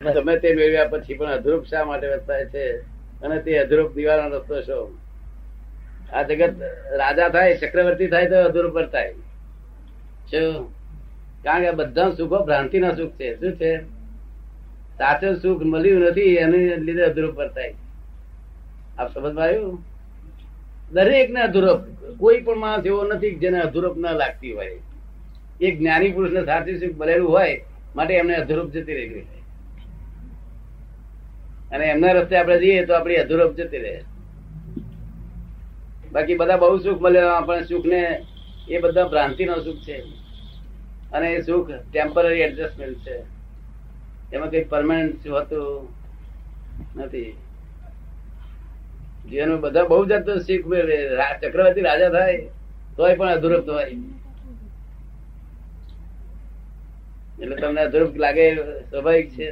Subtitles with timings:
[0.00, 2.66] તમે તે મેળવ્યા પછી પણ અધરૂપ શા માટે વર્તાય છે?
[3.22, 4.76] અને તે અધરૂપ દિવાળનો રસ્તો છો
[6.12, 6.52] આ જગત
[7.00, 9.12] રાજા થાય, ચક્રવર્તી થાય તો અધરૂપ વર્તાય
[11.44, 13.28] કારણ કે બધા સુખો ભ્રાંતિના સુખ છે.
[13.40, 13.72] શું છે?
[14.98, 17.74] સાચું સુખ મળ્યું નથી, એને લીધે અધરૂપ વર્તાય
[18.98, 19.76] આપ સમજમાં આવ્યું?
[20.92, 21.80] દરેક ને અધૂરપ.
[22.20, 24.78] કોઈ પણ માણસ એવો નથી જેને અધૂરપ ના લાગતી હોય.
[25.60, 27.54] એક જ્ઞાની પુરુષ ને સાચું સુખ મળેલું હોય,
[27.96, 29.38] માટે એમને અધૂરપ જતી રહી હોય
[31.72, 34.02] અને એમના રસ્તે આપણે જઈએ તો આપણી અધૂરપ જતી રહે.
[36.12, 38.26] બાકી બધા બહુ સુખ મળે, આપણે સુખ ને
[38.68, 40.02] એ બધા ભ્રાંતિનો સુખ છે.
[41.12, 43.22] અને એ સુખ ટેમ્પરરી એડજસ્ટમેન્ટ છે.
[44.32, 45.88] એમાં કઈ પરમાનન્ટ હોતું
[46.96, 47.36] નથી.
[49.30, 51.08] જીવનમાં બધા બહુ જાતનું શીખ મેળવે
[51.42, 52.48] ચક્રવર્તી રાજા થાય,
[52.96, 53.96] તોય પણ અધુરપ હોય.
[57.42, 59.50] એટલે તમને અધુરપ લાગે, સ્વાભાવિક છે.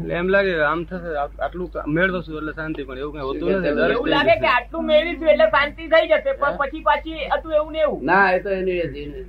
[0.00, 1.10] એટલે એમ લાગે આમ થશે
[1.44, 3.92] આટલું મેળવશું એટલે શાંતિ પણ એવું કઈ હોતું નથી.
[3.94, 7.80] એવું લાગે કે આટલું મેળવીશું એટલે શાંતિ થઈ જશે પણ પછી પાછી હતું એવું ને
[7.86, 8.00] એવું.
[8.10, 9.24] ના એ તો એની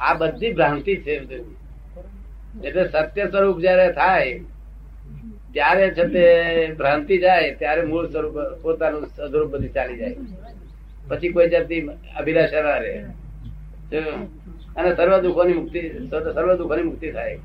[0.00, 1.14] આ બધી ભ્રાંતિ છે
[2.64, 4.32] એટલે સત્ય સ્વરૂપ જયારે થાય
[5.54, 6.24] ત્યારે છે તે
[6.78, 10.16] ભ્રાંતિ જાય ત્યારે મૂળ સ્વરૂપ પોતાનું સ્વરૂપ બધી ચાલી જાય.
[11.08, 11.82] પછી કોઈ જાતની
[12.18, 12.94] અભિલાષા ના રહે.
[14.76, 15.80] અને સર્વ દુઃખોની મુક્તિ
[16.10, 17.36] સર્વ દુઃખોની મુક્તિ થાય.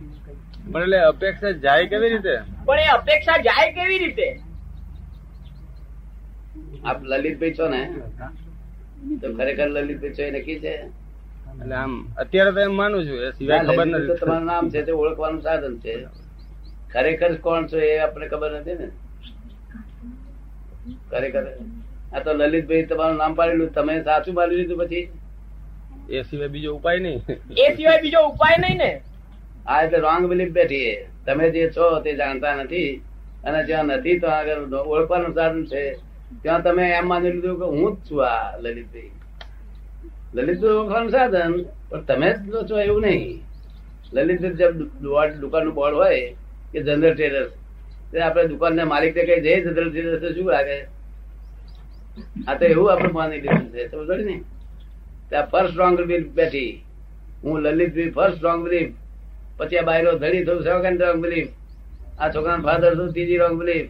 [0.71, 2.35] પણ એટલે અપેક્ષા જાય કેવી રીતે?
[2.66, 4.27] પણ એ અપેક્ષા જાય કેવી રીતે?
[6.85, 7.81] આપ લલિતભાઈ છો ને
[9.21, 10.73] તો ખરેખર લલિતભાઈ છો એ નક્કી છે?
[11.61, 14.19] એટલે આમ અત્યારે તો એમ માનું છું એ સિવાય ખબર નથી.
[14.21, 15.94] તમારું નામ છે તે ઓળખવાનું સાધન છે.
[16.94, 18.88] ખરેખર કોણ છો એ આપણે ખબર નથી ને?
[21.11, 21.44] ખરેખર.
[22.16, 25.03] આ તો લલિતભાઈ તમારું નામ પાડેલું તમે સાચું પાડી લીધું પછી?
[26.09, 27.21] એ સિવાય બીજો ઉપાય નહીં.
[27.57, 28.91] એ સિવાય બીજો ઉપાય નહીં ને.
[29.67, 30.93] આ એટલે રોંગ બિલીફ બેઠી
[31.25, 33.01] તમે જે છો તે જાણતા નથી.
[33.45, 35.83] અને જ્યાં નથી તો આગળ ઓળખવાનું સાધન છે.
[36.44, 39.11] ત્યાં તમે એમ માની લીધું કે હું જ છું આ લલિતભાઈ.
[40.35, 41.53] લલિત ઓળખવાનું સાધન
[41.89, 43.41] પણ તમે જ તો છો એવું નહીં.
[44.13, 44.41] લલિત
[45.01, 46.23] દુકાન દુકાનનું બોર્ડ હોય
[46.72, 47.51] કે જનરલ ટ્રેડર્સ
[48.11, 50.78] તે આપણે દુકાનના માલિક કઈ જઈએ જનરલ ટ્રેડર્સ શું લાગે?
[52.47, 53.88] આ તો એવું આપણે માની લીધું છે.
[53.91, 54.35] સમજ ને?
[55.33, 55.95] ત્યાં ફર્સ્ટ રોંગ
[56.39, 56.71] બેઠી.
[57.44, 58.91] હું લલિતભાઈ ફર્સ્ટ રોંગ બિલીફ
[59.59, 61.51] પછી આ બાયરો ધડી થયું સેકન્ડ રોંગ બિલીફ
[62.21, 63.89] આ છોકરાનો ફાધર થયું, ત્રીજી રોંગ બિલીફ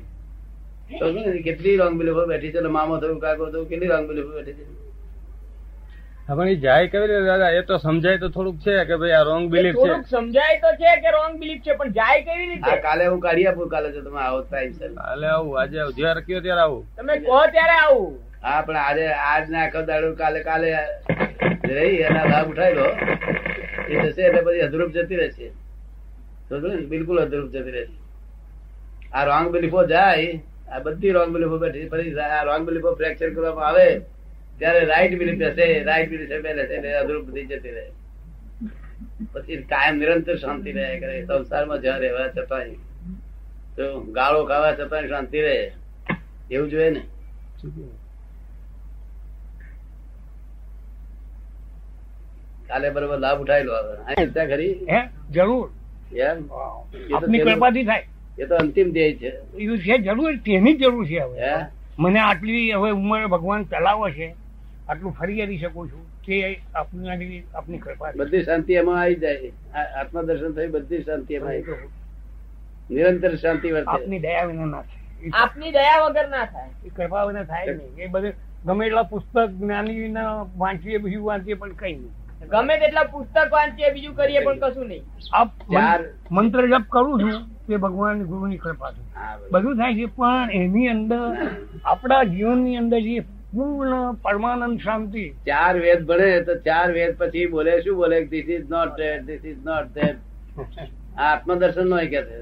[1.47, 2.59] કેટલી રોંગ બિલીફો બેઠી છે?
[2.77, 4.65] મામો થયું, કાકો થયું, કેટલી રોંગ બિલીફો બેઠી છે?
[6.27, 7.25] પણ એ જાય કેવી રીતે?
[7.29, 9.79] દાદા એ તો સમજાય તો થોડુંક છે કે ભાઈ આ રોંગ બિલીફ છે.
[9.79, 12.75] થોડુંક સમજાય તો છે કે રોંગ બિલીફ છે પણ જાય કેવી રીતે?
[12.85, 15.95] કાલે હું કાઢી આપું કાલે જો તમે આવો ટાઈમ સર કાલે આવું આજે આવું.
[15.97, 16.85] જ્યારે કયો ત્યારે આવું.
[17.01, 18.13] તમે કહો ત્યારે આવું.
[18.45, 20.69] હા પણ આજે આજ ના આખો દાડો કાલે કાલે
[21.73, 22.87] રહી એના લાભ ઉઠાવી લો
[23.89, 25.51] એ જશે એટલે પછી અધરૂપ જતી રહેશે.
[26.95, 27.95] બિલકુલ અધરૂપ જતી રહેશે.
[29.13, 30.31] આ રોંગ બિલીફો જાય
[30.71, 33.87] આ બધી રોંગ બિલીફો બેઠી ફરી આ રોંગ બિલીફો ફ્રેક્ચર કરવામાં આવે.
[34.59, 37.85] ત્યારે રાઈટ બિલીફ બેસે રાઈટ બિલીફ બેસે એટલે અધરૂપ બધી જતી રહે.
[39.33, 42.75] પછી કાયમ નિરંતર શાંતિ રહે કરે સંસારમાં જ્યાં રહેવા છતાંય.
[43.77, 45.57] તો ગાળો ખાવા છતાંય શાંતિ રહે
[46.51, 47.01] એવું જોઈએ ને.
[52.67, 54.75] કાલે બરોબર લાભ ઉઠાવી લો હવે ખરી
[55.31, 55.67] જરૂર.
[57.15, 58.07] આપની કૃપાથી થાય.
[58.39, 59.31] એ તો અંતિમ ધ્યેય છે.
[59.57, 60.31] એવું છે જરૂર.
[60.45, 61.51] તેની જરૂર છે હવે.
[61.99, 64.42] મને આટલી હવે ઉંમર ભગવાન ચલાવે છે.
[64.87, 69.51] આટલું ફરી આવી શકું છું તે આપની આપની કૃપા બધી શાંતિ એમાં આવી જાય.
[69.99, 71.75] આત્મા દર્શન થઈ બધી શાંતિ એમાં આવી જાય.
[72.89, 73.91] નિરંતર શાંતિ વર્તે.
[73.91, 75.29] આપની દયા વિના ના થાય.
[75.33, 76.69] આપની દયા વગર ના થાય.
[76.85, 77.97] એ કૃપા વિના થાય નહીં.
[77.97, 78.33] એ બધે
[78.65, 82.47] ગમે એટલા પુસ્તક જ્ઞાની ના વાંચીએ બીજું વાંચીએ પણ કઈ નહીં.
[82.47, 85.03] ગમે તેટલા પુસ્તક વાંચીએ બીજું કરીએ પણ કશું નહીં.
[85.33, 89.03] આપ ચાર- મંત્ર જપ કરું છું તે ભગવાન ગુરુ ની કૃપા છે.
[89.51, 91.37] બધું થાય છે પણ એની અંદર
[91.85, 93.19] આપણા જીવનની અંદર જે
[93.53, 95.23] પૂર્ણ પરમાનંદ શાંતિ.
[95.47, 98.17] ચાર વેદ ભણે તો ચાર વેદ પછી બોલે શું બોલે?
[98.31, 100.17] This is not that this is not that
[101.27, 102.39] આત્મદર્શન નો કે છે.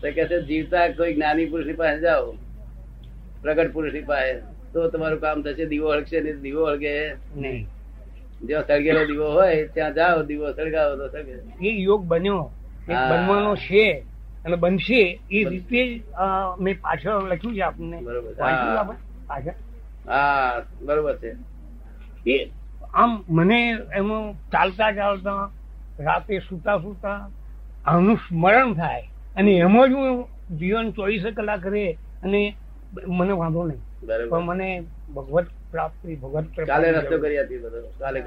[0.00, 2.32] તો કે છે જીવતા કોઈ જ્ઞાની પુરુષની પાસે જાઓ
[3.42, 4.34] પ્રગટ પુરુષની પાસે
[4.72, 6.92] તો તમારું કામ થશે દીવો હળગશે નહીં દીવો હળગે.
[7.36, 7.66] નહીં.
[8.46, 11.34] જ્યાં સળગેલો દીવો હોય ત્યાં જાઓ દીવો સળગાવો તો સળગે.
[11.68, 12.42] એ યોગ બન્યો.
[12.88, 13.84] બનવાનો છે
[14.44, 15.82] અને બનશે એ રીતે
[16.60, 17.98] મેં પાછળ લખ્યું છે આપને.
[18.06, 18.96] બરોબર.
[20.08, 20.62] હા.
[20.82, 21.34] બરોબર છે.
[22.30, 22.50] એ
[22.94, 25.50] આમ મને એમાં ચાલતા ચાલતા
[26.00, 27.30] રાતે સુતા સુતા
[27.86, 29.02] આનું સ્મરણ થાય
[29.36, 30.24] અને એમાં જ હું
[30.58, 31.92] જીવન ચોવીસ કલાક રે
[32.22, 32.56] અને
[33.06, 33.80] મને વાંધો નહીં.
[34.28, 34.84] પણ મને
[35.14, 37.92] ભગવત પ્રાપ્તિ ભગવત કાલે રસ્તો કરી હતી બધો.
[37.98, 38.20] કાલે.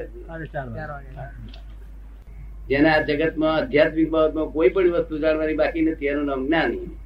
[2.70, 6.98] જેને આ જગતમાં આધ્યાત્મિક બાબતમાં કોઈ પણ વસ્તુ જાણવાની બાકી નથી એનું નામ જ્ઞાની.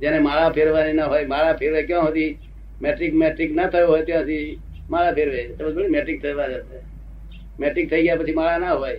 [0.00, 2.38] જેને માળા ફેરવાની ના હોય માળા ફેરવે ક્યાં સુધી
[2.82, 4.58] મેટ્રિક મેટ્રિક ના થયો હોય ત્યાંથી
[4.90, 5.42] માળા ફેરવે.
[5.88, 6.78] મેટ્રિક થવા જશે
[7.60, 8.96] મેટ્રિક થઈ ગયા પછી માળા ના હોય.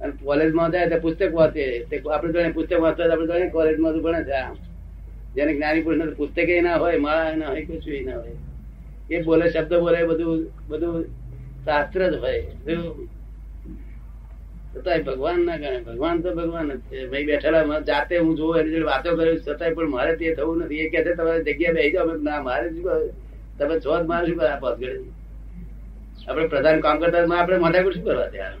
[0.00, 1.64] અને કોલેજમાં જાય તો પુસ્તક વાંચે.
[2.12, 4.40] આપણે જોડે પુસ્તક વાંચતા આપણે જોડે કોલેજમાં તો ભણે છે
[5.34, 8.36] જેને જ્ઞાની પુરુષ પુસ્તકે ના હોય, માળા ના હોય, કશું ના હોય.
[9.10, 11.04] એ બોલે, શબ્દ બોલે, બધું બધું
[11.64, 12.40] શાસ્ત્ર જ હોય?
[14.74, 16.98] છતાંય ભગવાન ના ગણે ભગવાન તો ભગવાન જ છે.
[17.10, 20.76] ભાઈ બેઠેલા જાતે હું જોઉં એની જોડે વાતો કરું છતાંય પણ મારે તે થવું નથી.
[20.76, 22.16] એ કે છે તમારે જગ્યા બેસી જાઓ.
[22.22, 22.84] ના મારે શું
[23.58, 24.96] તમે છો જ મારે શું કરવા પાછળ
[26.28, 28.56] આપણે પ્રધાન કામ કરતા આપણે માથાકૂટ શું કરવા ત્યાં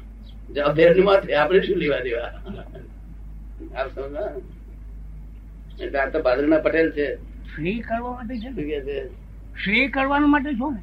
[0.54, 2.30] જવાબદારી માથે આપણે શું લેવા દેવા?
[3.76, 4.24] આપ સમજો
[5.82, 7.06] એટલે આ તો ભાદરના પટેલ છે.
[7.52, 8.34] શ્રી કરવા માટે
[8.84, 8.98] છે
[9.62, 10.80] શ્રી કરવા માટે છો ને?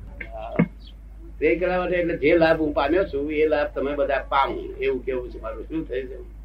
[1.40, 4.62] તે કરવા માટે એટલે જે લાભ હું પામ્યો છું એ લાભ તમે બધા પામો.
[4.82, 5.64] એવું કેવું છે મારું?
[5.64, 6.36] શું થઈ છે?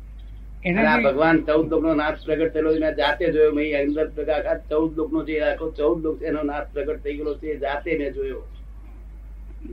[0.67, 4.97] આ ભગવાન ચૌદ લોક નો નાશ પ્રગટ થયેલો મેં જાતે જોયો મેં અંદર આખા ચૌદ
[4.97, 8.43] લોક નો જે આખો ચૌદ લોક એનો નાશ પ્રગટ થઈ ગયેલો છે જાતે મેં જોયો.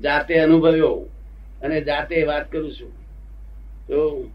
[0.03, 1.05] જાતે અનુભવ્યો
[1.63, 2.91] અને જાતે વાત કરું છું.
[3.87, 4.25] તો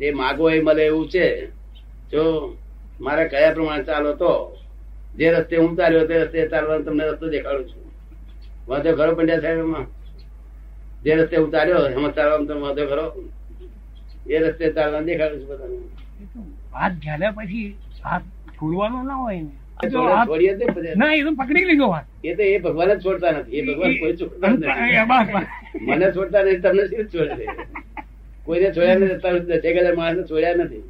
[0.00, 1.46] જે માગો એ મળે એવું છે
[2.12, 2.56] જો
[3.00, 4.56] મારે કયા પ્રમાણે ચાલો તો?
[5.16, 7.84] જે રસ્તે હું ચાલ્યો તે રસ્તે ચાલવાનો તમને રસ્તો દેખાડું છું.
[8.68, 9.99] વાંધો ખરો પંડ્યા સાહેબ એમાં?
[11.04, 13.04] જે રસ્તે ઉતાર્યો એમાં ચાલવા તમે વાંધો કરો.
[14.30, 15.76] એ રસ્તે ચાલવા દેખાડું છું બધાને.
[16.74, 17.68] હાથ ઝાલ્યા પછી
[18.04, 18.26] હાથ
[18.56, 19.52] છોડવાનો ના હોય ને.
[19.82, 22.08] એ તો પકડી લીધો હાથ.
[22.24, 23.56] એ તો એ ભગવાન જ છોડતા નથી.
[23.58, 24.70] એ ભગવાન કોઈ છોડતા નથી.
[25.88, 27.44] મને છોડતા નથી તમને શું છોડે?
[28.44, 29.96] કોઈને છોડ્યા નથી અત્યાર દસેક હજાર
[30.30, 30.82] છોડ્યા નથી.